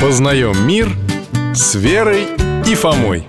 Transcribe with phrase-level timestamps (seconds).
[0.00, 0.88] Познаем мир
[1.54, 2.26] с Верой
[2.66, 3.28] и Фомой.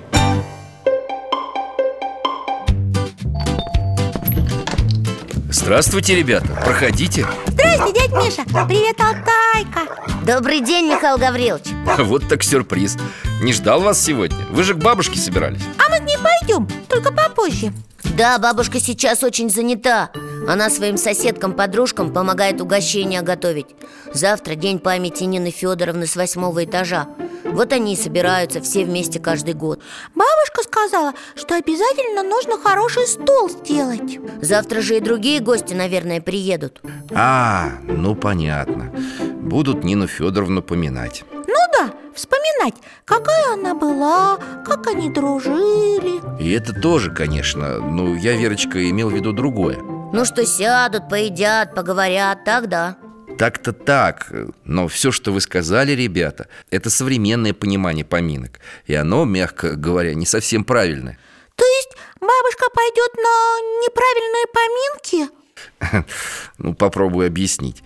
[5.50, 7.28] Здравствуйте, ребята, проходите.
[7.48, 8.44] Здрасте, дядь Миша.
[8.68, 10.26] Привет, Алтайка.
[10.26, 11.66] Добрый день, Михаил Гаврилович.
[11.98, 12.96] Вот так сюрприз.
[13.42, 14.46] Не ждал вас сегодня.
[14.50, 15.62] Вы же к бабушке собирались.
[15.78, 17.74] А мы к ней пойдем, только попозже
[18.22, 20.12] Да, бабушка сейчас очень занята.
[20.48, 23.66] Она своим соседкам-подружкам помогает угощения готовить.
[24.14, 27.08] Завтра день памяти Нины Федоровны с восьмого этажа.
[27.46, 29.82] Вот они и собираются все вместе каждый год.
[30.14, 34.20] Бабушка сказала, что обязательно нужно хороший стол сделать.
[34.40, 36.80] Завтра же и другие гости, наверное, приедут.
[37.16, 38.94] А, ну понятно.
[39.42, 41.24] Будут Нину Федоровну поминать.
[41.34, 45.91] Ну да, вспоминать, какая она была, как они дружили
[46.40, 47.80] И это тоже, конечно.
[47.80, 49.78] Ну, я, Верочка, имел в виду другое.
[49.78, 52.98] Ну что, сядут, поедят, поговорят, так да.
[53.38, 54.32] Так-то так,
[54.66, 58.60] но все, что вы сказали, ребята Это современное понимание поминок.
[58.86, 61.18] И оно, мягко говоря, не совсем правильное.
[61.56, 65.42] То есть бабушка пойдет на неправильные поминки?
[66.58, 67.84] Ну, попробую объяснить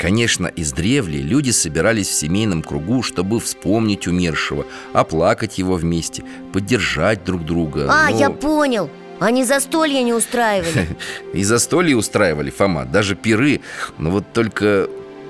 [0.00, 7.44] Конечно, издревле люди собирались в семейном кругу, чтобы вспомнить умершего, оплакать его вместе, поддержать друг
[7.44, 8.88] друга А, но- я понял.
[9.18, 10.88] Они застолья не устраивали.
[11.34, 13.60] И застолья устраивали, Фома, даже пиры.
[13.98, 14.88] Но вот только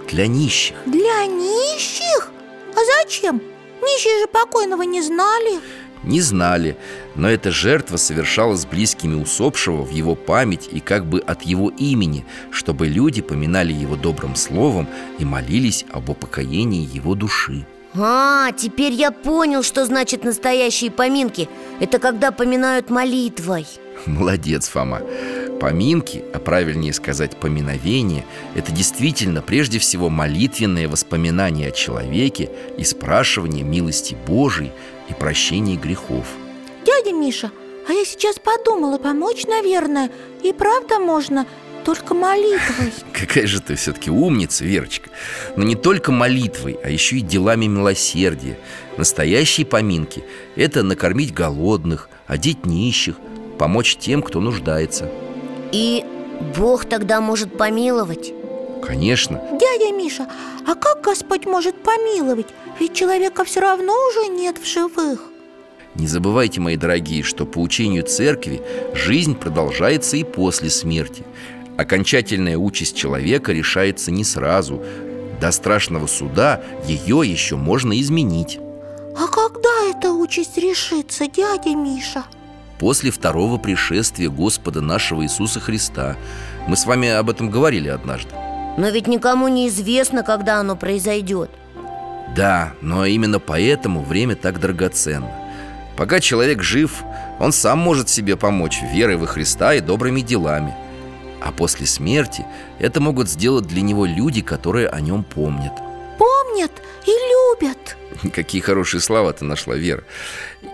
[0.08, 0.76] для нищих.
[0.86, 2.30] Для нищих?
[2.72, 3.42] А зачем?
[3.82, 5.58] Нищие же покойного не знали
[6.02, 6.76] Не знали,
[7.14, 12.24] но эта жертва совершалась близкими усопшего в его память и как бы от его имени
[12.50, 17.66] Чтобы люди поминали его добрым словом и молились об упокоении его души.
[17.94, 21.48] А, теперь я понял, что значит настоящие поминки.
[21.80, 23.66] Это когда поминают молитвой.
[24.06, 25.02] Молодец, Фома
[25.61, 33.62] Поминки, а правильнее сказать поминовение Это действительно прежде всего молитвенное воспоминание о человеке И спрашивание
[33.62, 34.72] милости Божией
[35.11, 36.26] и прощения грехов.
[36.87, 37.50] Дядя Миша,
[37.87, 40.10] а я сейчас подумала, помочь, наверное
[40.43, 41.47] И правда можно,
[41.84, 42.93] только молитвой.
[43.12, 45.10] Какая же ты все-таки умница, Верочка.
[45.56, 48.59] Но не только молитвой, а еще и делами милосердия.
[48.97, 50.25] Настоящие поминки–
[50.56, 53.16] это накормить голодных, одеть нищих
[53.59, 55.10] Помочь тем, кто нуждается
[55.72, 56.04] И
[56.56, 58.32] Бог тогда может помиловать
[58.82, 60.26] Конечно, Дядя Миша,
[60.66, 62.47] а как Господь может помиловать?
[62.78, 65.20] Ведь человека все равно уже нет в живых
[65.94, 68.62] Не забывайте, мои дорогие, что по учению церкви
[68.94, 71.25] жизнь продолжается и после смерти.
[71.76, 74.82] Окончательная участь человека решается не сразу.
[75.41, 78.58] До страшного суда ее еще можно изменить.
[79.16, 82.25] А когда эта участь решится, дядя Миша?
[82.80, 86.16] После второго пришествия Господа нашего Иисуса Христа.
[86.66, 88.30] Мы с вами об этом говорили однажды.
[88.78, 91.50] Но ведь никому не известно, когда оно произойдет
[92.34, 95.30] Да, но именно поэтому время так драгоценно.
[95.98, 97.02] Пока человек жив,
[97.38, 100.74] он сам может себе помочь верой во Христа и добрыми делами.
[101.42, 102.46] А после смерти
[102.78, 105.74] это могут сделать для него люди, которые о нем помнят.
[106.19, 106.72] Помнят
[107.06, 107.10] и
[107.60, 107.97] любят
[108.34, 110.04] Какие хорошие слова ты нашла, Вера.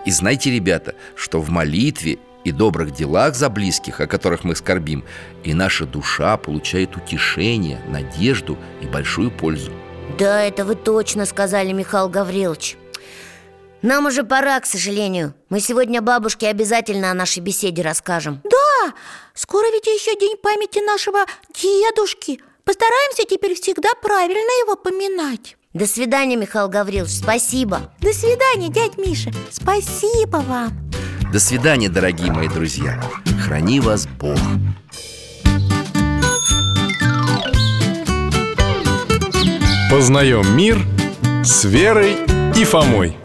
[0.05, 5.05] И знайте, ребята, что в молитве и добрых делах за близких, о которых мы скорбим,
[5.45, 9.73] и наша душа получает утешение, надежду и большую пользу.
[10.19, 12.77] Да, это вы точно сказали, Михаил Гаврилович.
[13.83, 15.35] Нам уже пора, к сожалению.
[15.49, 18.41] Мы сегодня бабушке обязательно о нашей беседе расскажем.
[18.45, 18.95] Да,
[19.35, 22.41] скоро ведь еще день памяти нашего дедушки.
[22.65, 29.31] Постараемся теперь всегда правильно его поминать До свидания, Михаил Гаврилович, спасибо До свидания, дядь Миша
[29.51, 30.73] Спасибо вам
[31.31, 32.99] До свидания, дорогие мои друзья.
[33.45, 34.39] Храни вас Бог.
[39.91, 40.79] Познаем мир
[41.45, 42.17] с Верой
[42.57, 43.19] и Фомой